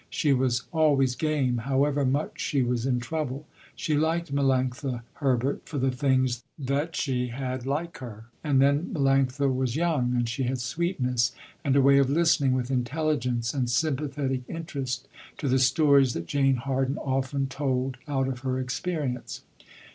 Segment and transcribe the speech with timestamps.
[0.09, 3.45] She was always game, however much she was in trouble.
[3.75, 9.53] She liked Melanctha Herbert for the things that she had like her, and then Melanctha
[9.53, 11.33] was young, and she had sweetness,
[11.63, 16.55] and a way of listening with intelligence and sympathetic interest, to the stories that Jane
[16.55, 19.43] Harden often told out of her experience.